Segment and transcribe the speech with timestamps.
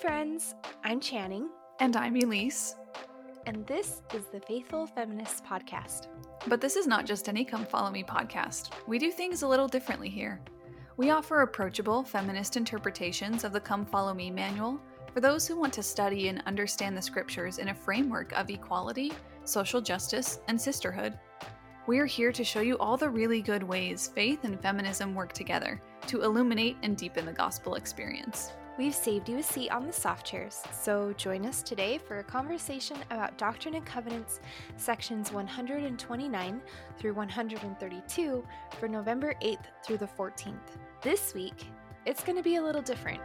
[0.00, 0.54] friends.
[0.84, 1.48] I'm Channing.
[1.80, 2.76] And I'm Elise.
[3.46, 6.06] And this is the Faithful Feminists Podcast.
[6.46, 8.70] But this is not just any Come Follow Me podcast.
[8.86, 10.40] We do things a little differently here.
[10.96, 14.80] We offer approachable feminist interpretations of the Come Follow Me manual
[15.12, 19.12] for those who want to study and understand the scriptures in a framework of equality,
[19.42, 21.18] social justice, and sisterhood.
[21.88, 25.32] We are here to show you all the really good ways faith and feminism work
[25.32, 28.52] together to illuminate and deepen the gospel experience.
[28.78, 32.22] We've saved you a seat on the soft chairs, so join us today for a
[32.22, 34.38] conversation about Doctrine and Covenants,
[34.76, 36.60] sections 129
[36.96, 38.46] through 132
[38.78, 40.54] for November 8th through the 14th.
[41.02, 41.66] This week,
[42.06, 43.20] it's going to be a little different.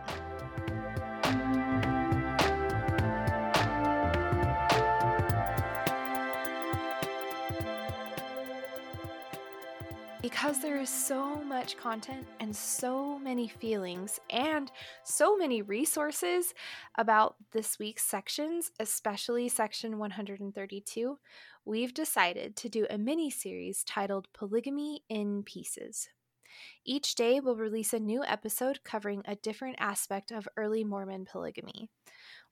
[10.24, 14.72] Because there is so much content and so many feelings and
[15.04, 16.54] so many resources
[16.98, 21.20] about this week's sections, especially section 132,
[21.66, 26.08] we've decided to do a mini series titled Polygamy in Pieces.
[26.86, 31.90] Each day, we'll release a new episode covering a different aspect of early Mormon polygamy.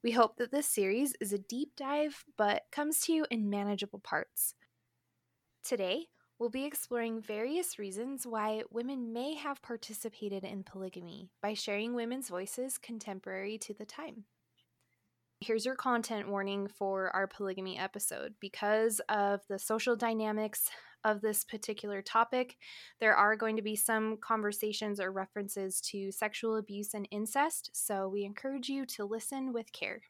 [0.03, 3.99] We hope that this series is a deep dive, but comes to you in manageable
[3.99, 4.55] parts.
[5.63, 6.07] Today,
[6.41, 12.29] we'll be exploring various reasons why women may have participated in polygamy by sharing women's
[12.29, 14.23] voices contemporary to the time.
[15.39, 18.33] Here's your content warning for our polygamy episode.
[18.39, 20.67] Because of the social dynamics
[21.03, 22.57] of this particular topic,
[22.99, 28.09] there are going to be some conversations or references to sexual abuse and incest, so
[28.09, 30.01] we encourage you to listen with care.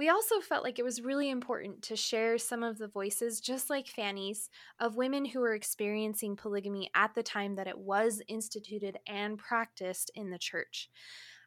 [0.00, 3.68] We also felt like it was really important to share some of the voices, just
[3.68, 4.48] like Fanny's,
[4.78, 10.10] of women who were experiencing polygamy at the time that it was instituted and practiced
[10.14, 10.88] in the church.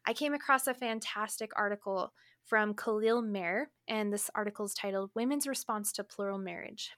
[0.06, 2.12] I came across a fantastic article
[2.44, 6.92] from Kahlile Mehr, and this article is titled Women's Response to Plural Marriage.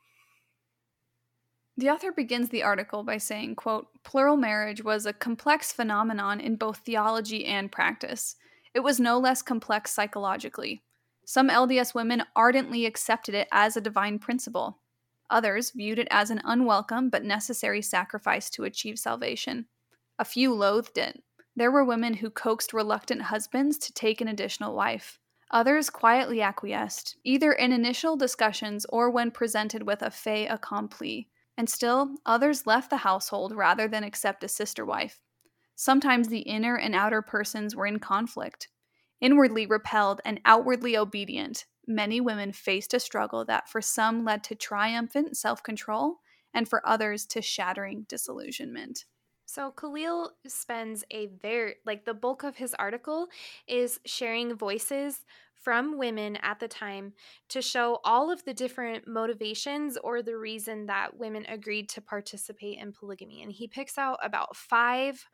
[1.79, 6.57] The author begins the article by saying, quote, plural marriage was a complex phenomenon in
[6.57, 8.37] both theology and practice.
[8.75, 10.83] It was no less complex psychologically.
[11.29, 14.79] Some LDS women ardently accepted it as a divine principle.
[15.29, 19.67] Others viewed it as an unwelcome but necessary sacrifice to achieve salvation.
[20.21, 21.21] A few loathed it.
[21.57, 25.19] There were women who coaxed reluctant husbands to take an additional wife.
[25.51, 31.29] Others quietly acquiesced, either in initial discussions or when presented with a fait accompli.
[31.57, 35.21] And still, others left the household rather than accept a sister wife.
[35.75, 38.69] Sometimes the inner and outer persons were in conflict.
[39.21, 44.55] Inwardly repelled and outwardly obedient, many women faced a struggle that for some led to
[44.55, 46.21] triumphant self control
[46.53, 49.05] and for others to shattering disillusionment.
[49.47, 53.29] So Kahlile spends a very like the bulk of his article
[53.69, 57.13] is sharing voices from women at the time
[57.49, 62.79] to show all of the different motivations or the reason that women agreed to participate
[62.79, 65.25] in polygamy and he picks out about 5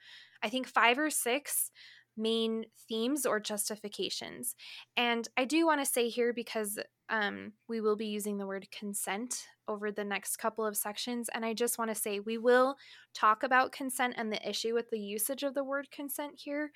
[0.42, 1.70] I think 5 or 6
[2.16, 4.54] main themes or justifications.
[4.96, 6.78] And I do want to say here because
[7.08, 11.28] um, we will be using the word consent over the next couple of sections.
[11.32, 12.76] And I just want to say we will
[13.14, 16.72] talk about consent and the issue with the usage of the word consent here.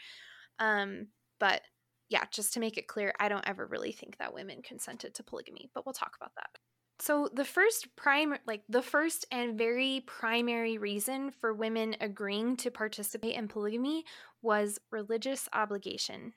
[0.58, 1.08] Um,
[1.40, 1.62] but
[2.08, 5.22] yeah, just to make it clear, I don't ever really think that women consented to
[5.22, 6.50] polygamy, but we'll talk about that.
[6.98, 12.70] So the first prime like the first and very primary reason for women agreeing to
[12.70, 14.04] participate in polygamy
[14.40, 16.32] was religious obligation.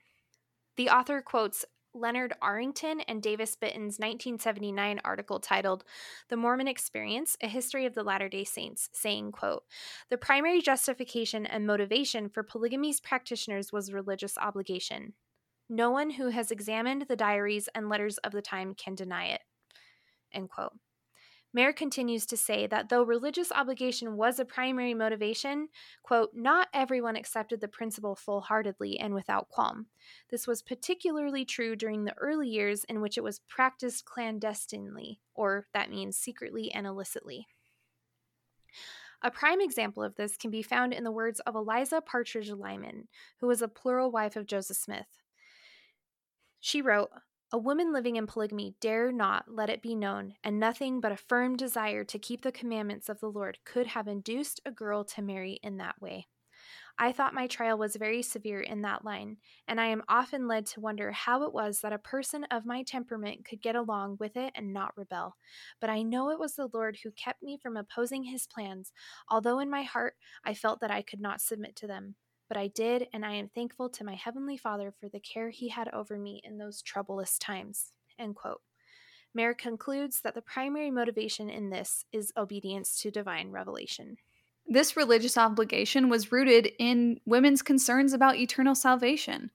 [0.75, 5.83] The author quotes Leonard Arrington and Davis Bitton's 1979 article titled
[6.27, 9.63] The Mormon Experience: A History of the Latter-day Saints, saying, quote,
[10.09, 15.15] "The primary justification and motivation for polygamy's practitioners was religious obligation.
[15.67, 19.41] No one who has examined the diaries and letters of the time can deny it."
[20.34, 20.73] End quote.
[21.51, 25.69] Mehr continues to say that though religious obligation was a primary motivation,
[26.03, 29.88] quote, not everyone accepted the principle full heartedly and without qualm.
[30.30, 35.65] This was particularly true during the early years in which it was practiced clandestinely, or
[35.74, 37.48] that means secretly and illicitly.
[39.24, 43.07] A prime example of this can be found in the words of Eliza Partridge Lyman,
[43.39, 45.07] who was a plural wife of Joseph Smith.
[46.59, 47.09] She wrote,
[47.51, 51.18] a woman living in polygamy dare not let it be known, and nothing but a
[51.18, 55.22] firm desire to keep the commandments of the Lord could have induced a girl to
[55.22, 56.28] marry in that way.
[57.01, 59.38] I thought my trial was very severe in that line,
[59.68, 62.84] and I am often led to wonder how it was that a person of my
[62.84, 65.38] temperament could get along with it and not rebel.
[65.80, 68.92] But I know it was the Lord who kept me from opposing his plans,
[69.30, 72.16] although in my heart I felt that I could not submit to them.
[72.50, 75.69] But I did, and I am thankful to my Heavenly Father for the care He
[75.69, 77.94] had over me in those troublous times.
[78.18, 78.62] End quote.
[79.36, 84.18] Mehr concludes that the primary motivation in this is obedience to divine revelation.
[84.68, 89.51] This religious obligation was rooted in women's concerns about eternal salvation.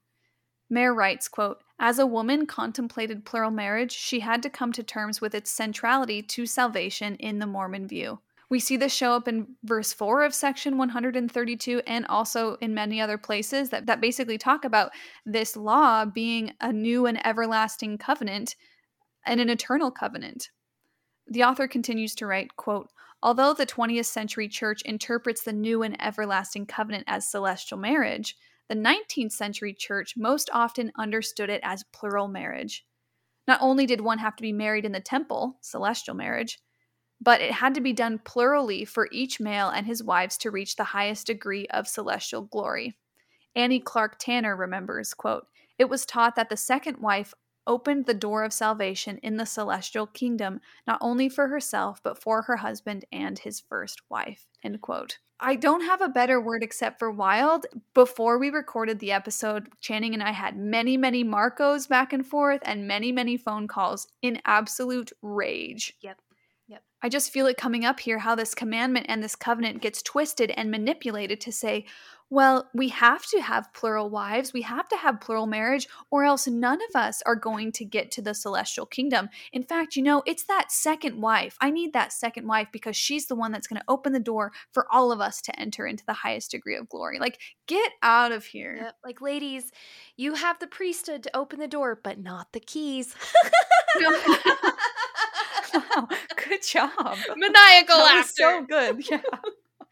[0.69, 5.19] Mehr writes, quote, As a woman contemplated plural marriage, she had to come to terms
[5.19, 8.19] with its centrality to salvation in the Mormon view.
[8.49, 13.01] We see this show up in verse 4 of section 132 and also in many
[13.01, 14.91] other places that, that basically talk about
[15.25, 18.55] this law being a new and everlasting covenant
[19.25, 20.49] and an eternal covenant.
[21.27, 22.89] The author continues to write, quote,
[23.23, 28.35] Although the 20th century church interprets the new and everlasting covenant as celestial marriage,
[28.69, 32.85] the 19th century church most often understood it as plural marriage.
[33.47, 36.59] Not only did one have to be married in the temple, celestial marriage,
[37.21, 40.75] but it had to be done plurally for each male and his wives to reach
[40.75, 42.97] the highest degree of celestial glory.
[43.55, 45.47] Annie Clark Tanner remembers, quote,
[45.77, 47.33] "It was taught that the second wife
[47.67, 52.43] opened the door of salvation in the celestial kingdom not only for herself but for
[52.43, 55.19] her husband and his first wife." End quote.
[55.39, 57.65] I don't have a better word except for wild.
[57.93, 62.61] Before we recorded the episode, Channing and I had many, many Marcos back and forth
[62.63, 65.93] and many, many phone calls in absolute rage.
[66.01, 66.21] Yep.
[67.05, 70.49] I just feel it coming up here how this commandment and this covenant gets twisted
[70.49, 71.85] and manipulated to say,
[72.31, 76.47] well, we have to have plural wives, we have to have plural marriage, or else
[76.47, 79.29] none of us are going to get to the celestial kingdom.
[79.53, 81.57] In fact, you know, it's that second wife.
[81.61, 84.51] I need that second wife because she's the one that's going to open the door
[84.71, 87.19] for all of us to enter into the highest degree of glory.
[87.19, 88.77] Like, get out of here.
[88.81, 88.95] Yep.
[89.05, 89.71] Like, ladies,
[90.17, 93.13] you have the priesthood to open the door, but not the keys.
[95.75, 96.07] wow,
[96.47, 97.17] good job.
[97.35, 98.33] Maniacal laughter.
[98.33, 99.09] So good.
[99.09, 99.21] Yeah.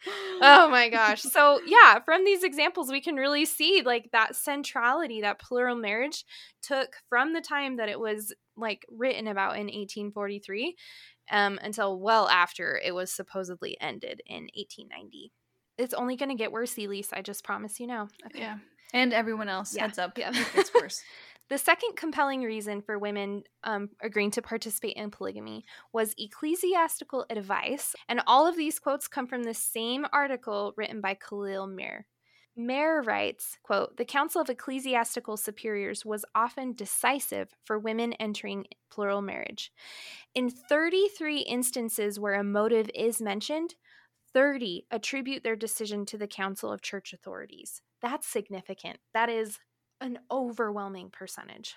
[0.42, 1.22] oh my gosh.
[1.22, 6.26] So, yeah, from these examples, we can really see like that centrality that plural marriage
[6.62, 10.76] took from the time that it was like written about in 1843
[11.32, 15.32] um, until well after it was supposedly ended in 1890.
[15.78, 17.12] It's only going to get worse, Elise.
[17.14, 18.10] I just promise you now.
[18.28, 18.40] Okay.
[18.40, 18.58] Yeah.
[18.94, 19.84] And everyone else, yeah.
[19.84, 20.18] heads up.
[20.18, 20.32] Yeah.
[20.54, 21.02] It's worse.
[21.54, 27.94] The second compelling reason for women um, agreeing to participate in polygamy was ecclesiastical advice,
[28.10, 32.08] and all of these quotes come from the same article written by Kahlile Mehr.
[32.56, 39.22] Mehr writes, quote, The Council of Ecclesiastical Superiors was often decisive for women entering plural
[39.22, 39.72] marriage.
[40.34, 43.76] In 33 instances where a motive is mentioned,
[44.34, 47.84] 30 attribute their decision to the Council of Church authorities.
[48.02, 48.98] That's significant.
[49.14, 49.60] That is
[50.04, 51.76] an overwhelming percentage.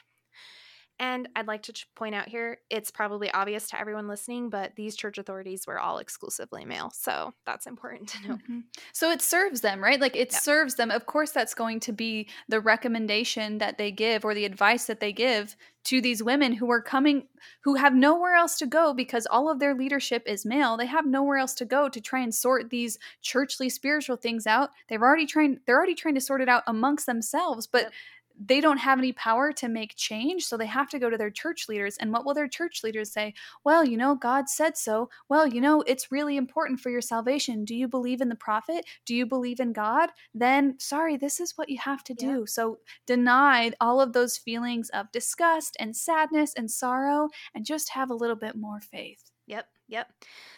[0.99, 4.97] And I'd like to point out here, it's probably obvious to everyone listening, but these
[4.97, 6.91] church authorities were all exclusively male.
[6.95, 8.35] So that's important to know.
[8.37, 8.61] Mm-hmm.
[8.95, 10.01] So it serves them, right?
[10.01, 10.91] Like it serves them.
[10.91, 15.01] Of course, that's going to be the recommendation that they give or the advice that
[15.01, 17.29] they give to these women who are coming,
[17.63, 20.77] who have nowhere else to go because all of their leadership is male.
[20.79, 24.71] They have nowhere else to go to try and sort these churchly spiritual things out.
[24.89, 27.67] They've already trying, they're already trying to sort it out amongst themselves.
[27.67, 27.93] But yep
[28.39, 31.31] they don't have any power to make change, so they have to go to their
[31.31, 31.97] church leaders.
[31.99, 33.35] And what will their church leaders say?
[33.65, 35.09] Well, you know, God said so.
[35.29, 37.65] Well, you know, it's really important for your salvation.
[37.65, 38.85] Do you believe in the prophet?
[39.05, 40.11] Do you believe in God?
[40.35, 42.41] Then, sorry, this is what you have to do.
[42.41, 42.45] Yeah.
[42.47, 48.11] So, deny all of those feelings of disgust and sadness and sorrow and just have
[48.11, 49.31] a little bit more faith.
[49.47, 49.67] Yep.
[49.89, 50.13] Yep.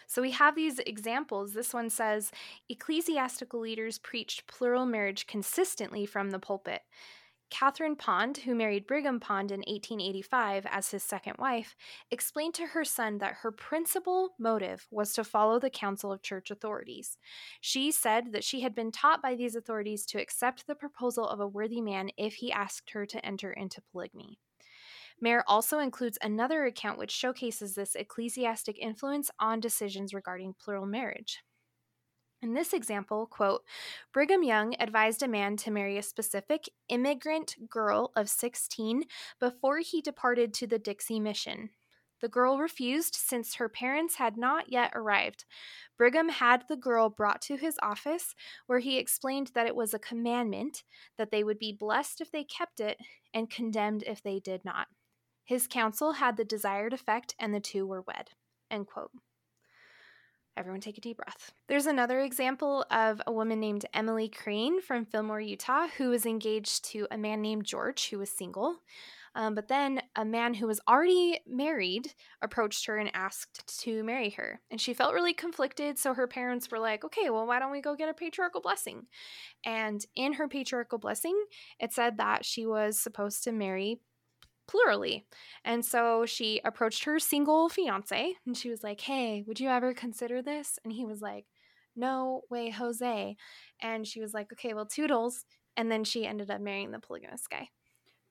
[0.07, 1.53] So we have these examples.
[1.53, 2.31] This one says
[2.67, 6.81] ecclesiastical leaders preached plural marriage consistently from the pulpit.
[7.49, 11.75] Catherine Pond, who married Brigham Pond in 1885 as his second wife,
[12.11, 16.51] explained to her son that her principal motive was to follow the counsel of church
[16.51, 17.17] authorities.
[17.59, 21.39] She said that she had been taught by these authorities to accept the proposal of
[21.39, 24.39] a worthy man if he asked her to enter into polygamy.
[25.21, 31.39] Mehr also includes another account which showcases this ecclesiastic influence on decisions regarding plural marriage.
[32.41, 33.63] In this example, quote,
[34.13, 39.03] Brigham Young advised a man to marry a specific immigrant girl of 16
[39.39, 41.71] before he departed to the Dixie mission.
[42.21, 45.45] The girl refused since her parents had not yet arrived.
[45.97, 48.35] Brigham had the girl brought to his office,
[48.67, 50.83] where he explained that it was a commandment,
[51.17, 52.97] that they would be blessed if they kept it,
[53.33, 54.87] and condemned if they did not.
[55.45, 58.31] His counsel had the desired effect, and the two were wed.
[58.69, 59.11] End quote.
[60.59, 61.53] Everyone take a deep breath.
[61.69, 66.83] There's another example of a woman named Emily Crane from Fillmore, Utah, who was engaged
[66.91, 68.75] to a man named George who was single.
[69.35, 74.31] Um, but then a man who was already married approached her and asked to marry
[74.31, 74.59] her.
[74.69, 75.97] And she felt really conflicted.
[75.97, 79.03] So her parents were like, okay, well, why don't we go get a patriarchal blessing?
[79.63, 81.41] And in her patriarchal blessing,
[81.79, 84.01] it said that she was supposed to marry
[84.69, 85.25] plurally.
[85.65, 89.93] And so she approached her single fiance and she was like, hey, would you ever
[89.93, 90.77] consider this?
[90.83, 91.45] And he was like,
[91.95, 93.35] no way, Jose.
[93.81, 95.45] And she was like, okay, well, toodles.
[95.75, 97.69] And then she ended up marrying the polygamous guy.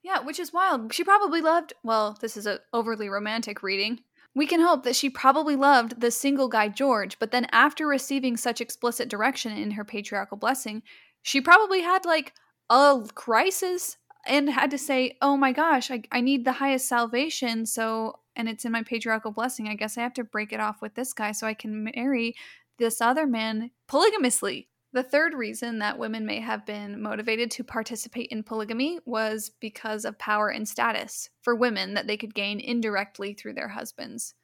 [0.02, 0.94] Yeah, which is wild.
[0.94, 4.00] She probably loved, well, this is an overly romantic reading.
[4.34, 8.36] We can hope that she probably loved the single guy George, but then after receiving
[8.36, 10.82] such explicit direction in her patriarchal blessing,
[11.22, 12.32] she probably had like
[12.70, 13.96] a crisis
[14.28, 17.66] and had to say, oh my gosh, I, I need the highest salvation.
[17.66, 19.66] So, and it's in my patriarchal blessing.
[19.66, 22.34] I guess I have to break it off with this guy so I can marry
[22.78, 24.68] this other man polygamously.
[24.92, 30.04] The third reason that women may have been motivated to participate in polygamy was because
[30.04, 34.34] of power and status for women that they could gain indirectly through their husbands.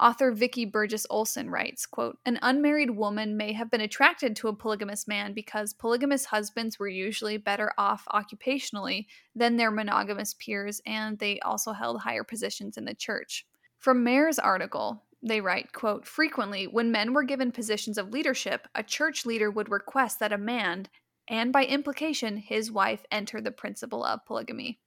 [0.00, 4.54] Author Vicky Burgess Olson writes, quote, An unmarried woman may have been attracted to a
[4.54, 11.18] polygamous man because polygamous husbands were usually better off occupationally than their monogamous peers, and
[11.18, 13.44] they also held higher positions in the church.
[13.78, 18.84] From Mehr's article, they write, quote, frequently when men were given positions of leadership, a
[18.84, 20.86] church leader would request that a man,
[21.26, 24.78] and by implication his wife, enter the principle of polygamy.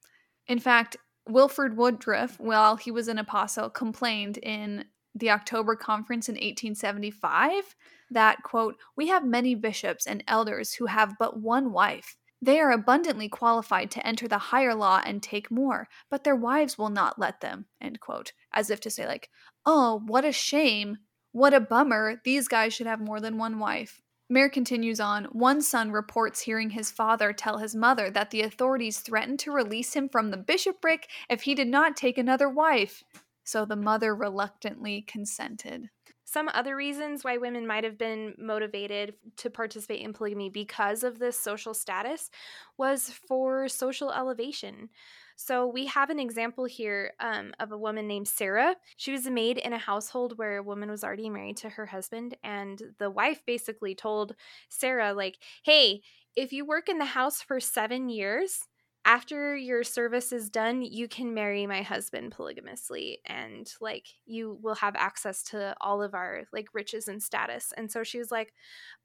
[0.48, 0.96] In fact,
[1.28, 7.76] Wilford Woodruff, while he was an apostle, complained in the October conference in 1875
[8.10, 12.18] that, quote, we have many bishops and elders who have but one wife.
[12.42, 16.78] They are abundantly qualified to enter the higher law and take more, but their wives
[16.78, 18.34] will not let them, end quote.
[18.52, 19.30] As if to say, like,
[19.66, 20.98] oh, what a shame.
[21.34, 22.20] What a bummer.
[22.26, 24.02] These guys should have more than one wife.
[24.28, 29.00] Mehr continues on One son reports hearing his father tell his mother that the authorities
[29.00, 33.04] threatened to release him from the bishopric if he did not take another wife.
[33.44, 35.90] So the mother reluctantly consented.
[36.24, 41.20] Some other reasons why women might have been motivated to participate in polygamy because of
[41.20, 42.30] this social status
[42.78, 44.90] was for social elevation.
[45.36, 48.76] So we have an example here um, of a woman named Sarah.
[48.96, 51.88] She was a maid in a household where a woman was already married to her
[51.88, 54.36] husband, and the wife basically told
[54.70, 56.02] Sarah, like, "Hey,
[56.36, 58.68] if you work in the house for seven years,
[59.04, 64.76] after your service is done, you can marry my husband polygamously and like you will
[64.76, 67.74] have access to all of our like riches and status.
[67.76, 68.54] And so she was like,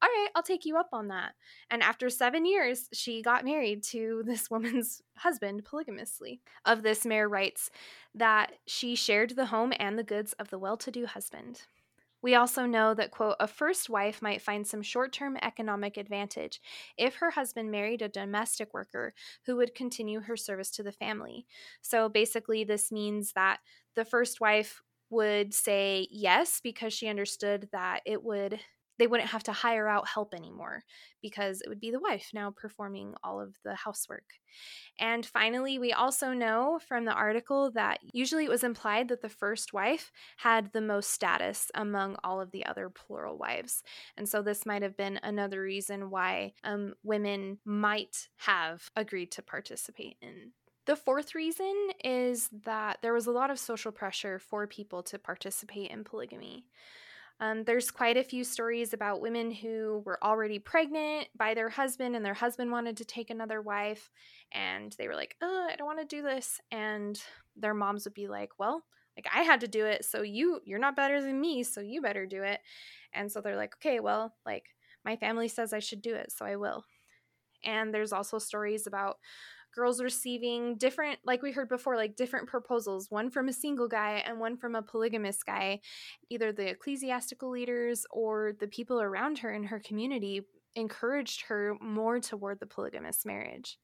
[0.02, 1.32] All right, I'll take you up on that.
[1.70, 6.40] And after seven years, she got married to this woman's husband polygamously.
[6.66, 7.70] Of this, Mehr writes
[8.14, 11.62] that she shared the home and the goods of the well to do husband.
[12.22, 16.60] We also know that, quote, a first wife might find some short term economic advantage
[16.96, 21.46] if her husband married a domestic worker who would continue her service to the family.
[21.82, 23.60] So basically, this means that
[23.94, 28.60] the first wife would say yes because she understood that it would
[28.98, 30.82] they wouldn't have to hire out help anymore
[31.22, 34.24] because it would be the wife now performing all of the housework.
[34.98, 39.28] And finally, we also know from the article that usually it was implied that the
[39.28, 43.82] first wife had the most status among all of the other plural wives.
[44.16, 49.42] And so this might have been another reason why um, women might have agreed to
[49.42, 50.52] participate in
[50.86, 55.18] the fourth reason is that there was a lot of social pressure for people to
[55.18, 56.64] participate in polygamy.
[57.38, 62.16] Um, there's quite a few stories about women who were already pregnant by their husband,
[62.16, 64.10] and their husband wanted to take another wife,
[64.52, 67.22] and they were like, "Oh, I don't want to do this," and
[67.54, 70.78] their moms would be like, "Well, like I had to do it, so you you're
[70.78, 72.60] not better than me, so you better do it,"
[73.12, 74.74] and so they're like, "Okay, well, like
[75.04, 76.84] my family says I should do it, so I will."
[77.64, 79.18] And there's also stories about
[79.76, 84.22] girls receiving different like we heard before like different proposals one from a single guy
[84.26, 85.78] and one from a polygamous guy
[86.30, 90.40] either the ecclesiastical leaders or the people around her in her community
[90.74, 93.78] encouraged her more toward the polygamous marriage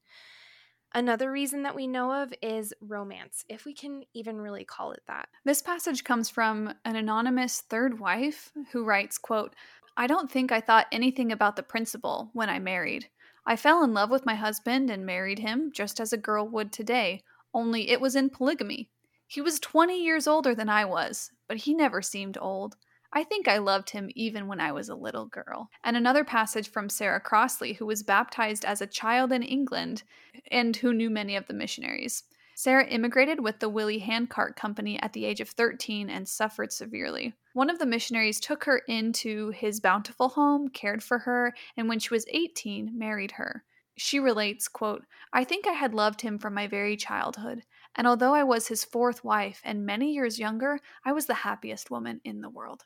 [0.95, 5.01] Another reason that we know of is romance, if we can even really call it
[5.09, 5.29] that.
[5.45, 9.55] This passage comes from an anonymous third wife who writes, quote,
[9.97, 13.09] I don't think I thought anything about the principle when I married.
[13.47, 16.73] I fell in love with my husband and married him just as a girl would
[16.73, 17.23] today,
[17.53, 18.89] only it was in polygamy.
[19.27, 22.77] He was 20 years older than I was, but he never seemed old.
[23.13, 25.71] I think I loved him even when I was a little girl.
[25.85, 30.03] And another passage from Sarah Crossley, who was baptized as a child in England
[30.51, 32.25] and who knew many of the missionaries.
[32.55, 37.35] Sarah immigrated with the Willie Handcart Company at the age of 13 and suffered severely.
[37.55, 41.99] One of the missionaries took her into his bountiful home, cared for her, and when
[41.99, 43.65] she was 18, married her.
[43.97, 47.63] She relates, quote, I think I had loved him from my very childhood.
[47.95, 51.91] And although I was his fourth wife and many years younger, I was the happiest
[51.91, 52.85] woman in the world.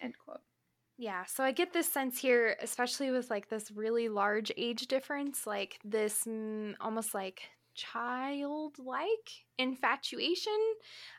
[0.00, 0.40] End quote.
[0.98, 5.46] Yeah, so I get this sense here, especially with like this really large age difference,
[5.46, 10.58] like this mm, almost like childlike infatuation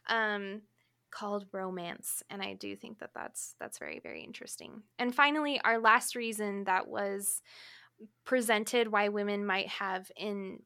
[0.10, 0.62] um
[1.12, 4.82] called romance and i do think that that's that's very very interesting.
[4.98, 7.42] And finally our last reason that was
[8.26, 10.60] presented why women might have in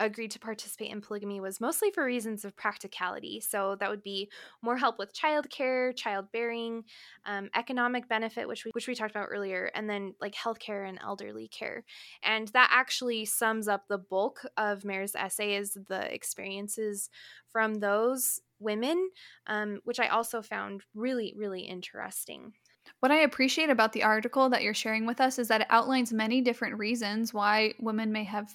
[0.00, 3.40] agreed to participate in polygamy was mostly for reasons of practicality.
[3.40, 4.30] So that would be
[4.62, 6.84] more help with childcare, childbearing,
[7.26, 10.98] um, economic benefit, which we which we talked about earlier, and then like healthcare and
[11.02, 11.84] elderly care.
[12.22, 17.08] And that actually sums up the bulk of Mehr's essay is the experiences
[17.50, 19.10] from those women,
[19.46, 22.52] um, which I also found really really interesting.
[23.00, 26.12] What I appreciate about the article that you're sharing with us is that it outlines
[26.12, 28.54] many different reasons why women may have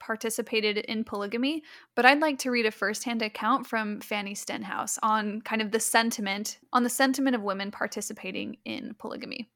[0.00, 1.62] participated in polygamy,
[1.94, 5.80] but I'd like to read a firsthand account from Fanny Stenhouse on kind of the
[5.80, 9.48] sentiment on the sentiment of women participating in polygamy.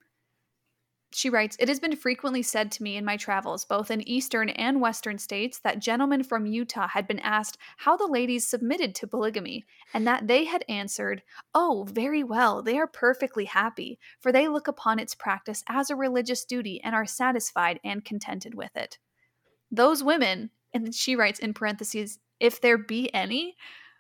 [1.15, 4.49] She writes, It has been frequently said to me in my travels, both in eastern
[4.49, 9.07] and western states, that gentlemen from Utah had been asked how the ladies submitted to
[9.07, 11.23] polygamy, and that they had answered,
[11.55, 15.95] Oh, very well, they are perfectly happy, for they look upon its practice as a
[15.95, 18.99] religious duty and are satisfied and contented with it
[19.71, 23.56] those women, and she writes in parentheses, if there be any,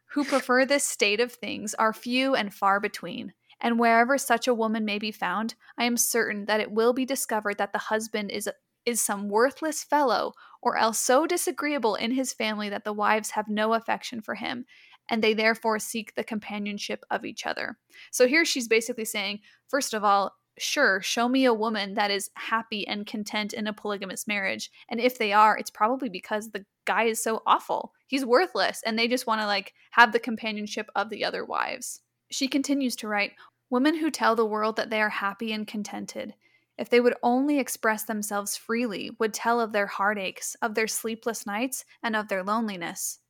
[0.06, 3.32] who prefer this state of things are few and far between.
[3.60, 7.04] And wherever such a woman may be found, I am certain that it will be
[7.04, 8.48] discovered that the husband is
[8.84, 13.48] is some worthless fellow, or else so disagreeable in his family that the wives have
[13.48, 14.66] no affection for him,
[15.08, 17.78] and they therefore seek the companionship of each other.
[18.10, 22.30] So here she's basically saying, first of all, sure, show me a woman that is
[22.34, 24.70] happy and content in a polygamous marriage.
[24.88, 27.92] And if they are, it's probably because the guy is so awful.
[28.06, 32.00] He's worthless and they just want to like have the companionship of the other wives.
[32.30, 33.32] She continues to write,
[33.70, 36.34] Women who tell the world that they are happy and contented,
[36.76, 41.46] if they would only express themselves freely, would tell of their heartaches, of their sleepless
[41.46, 43.20] nights, and of their loneliness.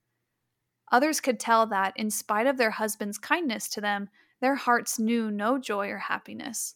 [0.92, 4.08] Others could tell that, in spite of their husband's kindness to them,
[4.40, 6.74] their hearts knew no joy or happiness.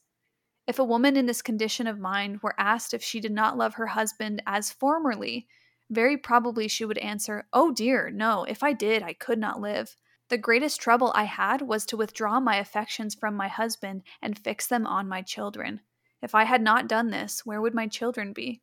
[0.69, 3.75] If a woman in this condition of mind were asked if she did not love
[3.75, 5.49] her husband as formerly,
[5.89, 9.97] very probably she would answer, Oh dear, no, if I did, I could not live.
[10.29, 14.67] The greatest trouble I had was to withdraw my affections from my husband and fix
[14.67, 15.81] them on my children.
[16.21, 18.61] If I had not done this, where would my children be?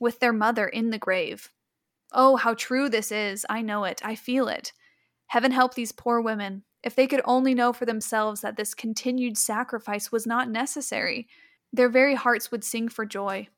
[0.00, 1.52] With their mother in the grave.
[2.10, 3.44] Oh, how true this is!
[3.50, 4.72] I know it, I feel it.
[5.26, 6.64] Heaven help these poor women.
[6.84, 11.26] If they could only know for themselves that this continued sacrifice was not necessary,
[11.72, 13.48] their very hearts would sing for joy.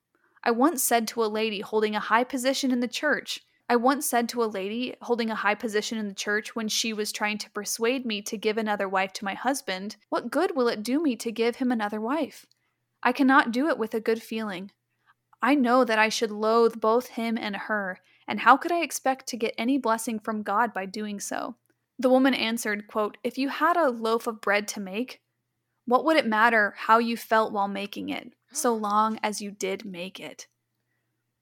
[0.44, 4.08] I once said to a lady holding a high position in the church, I once
[4.08, 7.38] said to a lady holding a high position in the church when she was trying
[7.38, 11.02] to persuade me to give another wife to my husband, What good will it do
[11.02, 12.46] me to give him another wife?
[13.02, 14.70] I cannot do it with a good feeling.
[15.42, 19.26] I know that I should loathe both him and her, and how could I expect
[19.30, 21.56] to get any blessing from God by doing so?
[21.98, 25.20] The woman answered, quote, If you had a loaf of bread to make,
[25.86, 28.80] what would it matter how you felt while making it, so mm.
[28.80, 30.46] long as you did make it?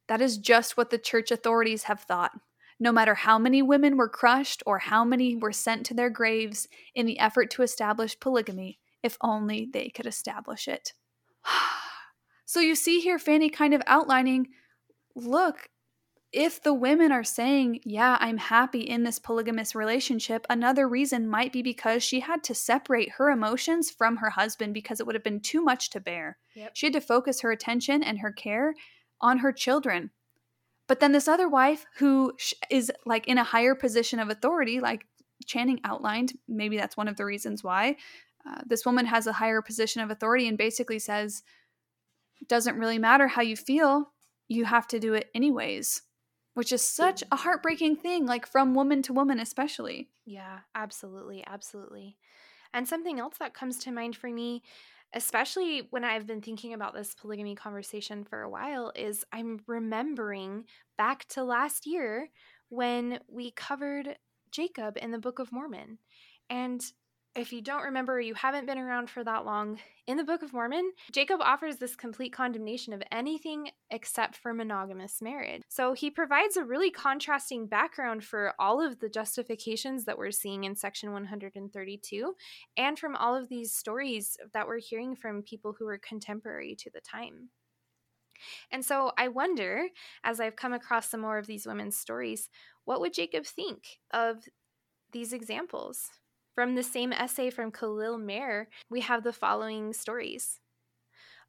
[0.06, 2.32] That is just what the church authorities have thought.
[2.78, 6.68] No matter how many women were crushed or how many were sent to their graves
[6.94, 10.92] in the effort to establish polygamy, if only they could establish it.
[12.44, 14.48] so you see here Fanny kind of outlining
[15.14, 15.68] look,
[16.34, 21.52] if the women are saying, Yeah, I'm happy in this polygamous relationship, another reason might
[21.52, 25.22] be because she had to separate her emotions from her husband because it would have
[25.22, 26.38] been too much to bear.
[26.54, 26.72] Yep.
[26.74, 28.74] She had to focus her attention and her care
[29.20, 30.10] on her children.
[30.88, 32.32] But then this other wife who
[32.68, 35.06] is like in a higher position of authority, like
[35.46, 37.96] Channing outlined, maybe that's one of the reasons why.
[38.46, 41.42] Uh, this woman has a higher position of authority and basically says,
[42.48, 44.12] doesn't really matter how you feel,
[44.48, 46.02] you have to do it anyways
[46.54, 50.10] which is such a heartbreaking thing, like from woman to woman, especially.
[50.24, 51.44] Yeah, absolutely.
[51.46, 52.16] Absolutely.
[52.74, 54.62] And something else that comes to mind for me,
[55.14, 60.66] especially when I've been thinking about this polygamy conversation for a while, is I'm remembering
[60.98, 62.30] back to last year
[62.68, 64.18] when we covered
[64.50, 65.98] Jacob in the Book of Mormon.
[66.50, 66.82] And
[67.36, 70.52] if you don't remember, you haven't been around for that long, in the Book of
[70.52, 75.62] Mormon, Jacob offers this complete condemnation of anything except for monogamous marriage.
[75.68, 80.64] So he provides a really contrasting background for all of the justifications that we're seeing
[80.64, 82.34] in section 132
[82.76, 86.90] and from all of these stories that we're hearing from people who were contemporary to
[86.90, 87.48] the time.
[88.70, 89.86] And so I wonder,
[90.22, 92.50] as I've come across some more of these women's stories,
[92.84, 94.44] what would Jacob think of
[95.14, 96.10] these examples.
[96.54, 100.60] From the same essay from Kahlile Mehr, we have the following stories.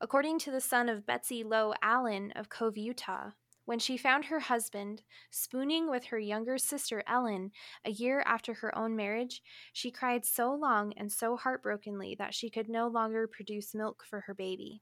[0.02, 3.30] According to the son of Betsy Lowe Allen of Cove, Utah,
[3.66, 7.52] when she found her husband spooning with her younger sister Ellen
[7.86, 12.50] a year after her own marriage, she cried so long and so heartbrokenly that she
[12.50, 14.82] could no longer produce milk for her baby.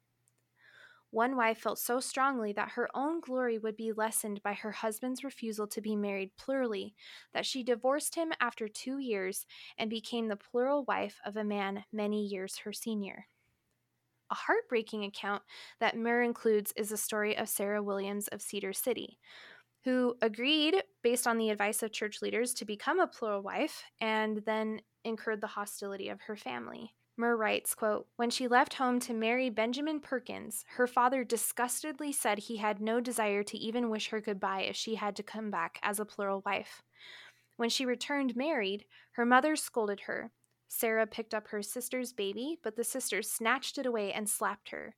[1.13, 5.23] One wife felt so strongly that her own glory would be lessened by her husband's
[5.23, 6.95] refusal to be married plurally
[7.35, 9.45] that she divorced him after two years
[9.77, 13.27] and became the plural wife of a man many years her senior.
[14.31, 15.43] A heartbreaking account
[15.79, 19.19] that Mehr includes is the story of Sarah Williams of Cedar City,
[19.83, 24.41] who agreed, based on the advice of church leaders, to become a plural wife and
[24.47, 26.95] then incurred the hostility of her family.
[27.15, 32.39] Mehr writes, quote, When she left home to marry Benjamin Perkins, her father disgustedly said
[32.39, 35.79] he had no desire to even wish her goodbye if she had to come back
[35.83, 36.81] as a plural wife.
[37.55, 40.31] When she returned married, her mother scolded her,
[40.73, 44.95] Sarah picked up her sister's baby, but the sister snatched it away and slapped her.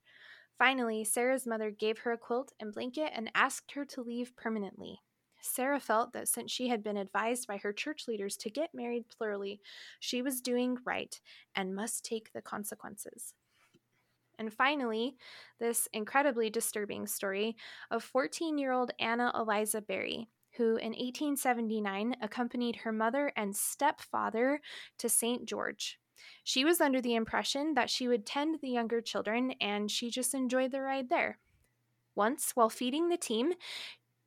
[0.57, 5.01] Finally, Sarah's mother gave her a quilt and blanket and asked her to leave permanently.
[5.45, 9.05] Sarah felt that since she had been advised by her church leaders to get married
[9.09, 9.59] plurally,
[9.99, 11.19] she was doing right
[11.55, 13.33] and must take the consequences.
[14.37, 15.15] And finally,
[15.59, 17.55] this incredibly disturbing story
[17.89, 20.27] of 14 year old Anna Eliza Berry,
[20.57, 24.61] who in 1879 accompanied her mother and stepfather
[24.97, 25.45] to St.
[25.45, 25.99] George.
[26.43, 30.33] She was under the impression that she would tend the younger children and she just
[30.33, 31.37] enjoyed the ride there.
[32.15, 33.53] Once, while feeding the team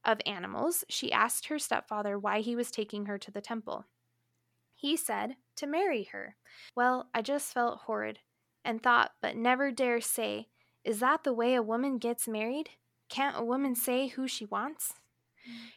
[0.08, 3.84] of animals, she asked her stepfather why he was taking her to the temple.
[4.74, 6.36] He said, to marry her.
[6.74, 8.20] Well, I just felt horrid
[8.64, 10.48] and thought, but never dare say,
[10.84, 12.70] Is that the way a woman gets married?
[13.10, 14.94] Can't a woman say who she wants?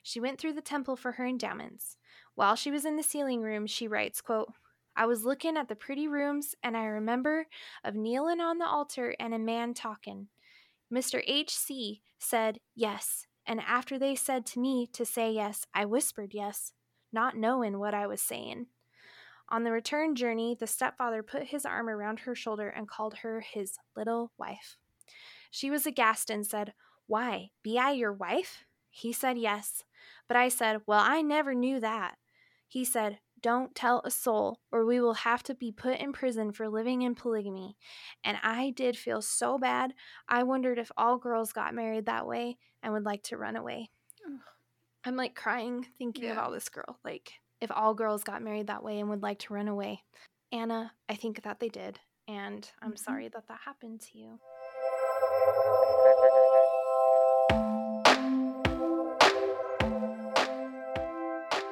[0.01, 1.97] She went through the temple for her endowments.
[2.35, 4.53] While she was in the sealing room, she writes, quote,
[4.95, 7.47] I was looking at the pretty rooms, and I remember
[7.83, 10.27] of kneeling on the altar and a man talking.
[10.91, 11.21] Mr.
[11.25, 11.55] H.
[11.55, 12.01] C.
[12.19, 16.73] said yes, and after they said to me to say yes, I whispered yes,
[17.11, 18.67] not knowing what I was saying.
[19.49, 23.41] On the return journey, the stepfather put his arm around her shoulder and called her
[23.41, 24.77] his little wife.
[25.49, 26.73] She was aghast and said,
[27.07, 28.63] Why, be I your wife?
[28.89, 29.83] He said yes.
[30.27, 32.15] But I said, Well, I never knew that.
[32.65, 36.53] He said, Don't tell a soul, or we will have to be put in prison
[36.53, 37.75] for living in polygamy.
[38.23, 39.93] And I did feel so bad.
[40.29, 43.89] I wondered if all girls got married that way and would like to run away.
[45.03, 46.33] I'm like crying thinking yeah.
[46.33, 46.99] about this girl.
[47.03, 50.03] Like, if all girls got married that way and would like to run away.
[50.51, 51.99] Anna, I think that they did.
[52.27, 52.97] And I'm mm-hmm.
[52.97, 54.39] sorry that that happened to you.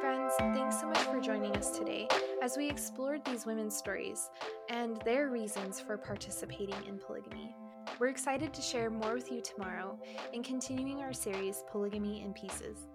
[0.01, 2.07] Friends, thanks so much for joining us today
[2.41, 4.29] as we explored these women's stories
[4.69, 7.55] and their reasons for participating in polygamy.
[7.99, 9.99] We're excited to share more with you tomorrow
[10.31, 12.88] in continuing our series, Polygamy in Pieces.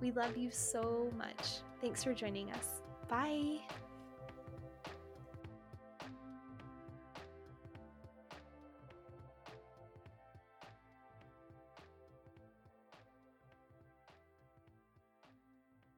[0.00, 1.60] We love you so much.
[1.80, 2.82] Thanks for joining us.
[3.08, 3.60] Bye.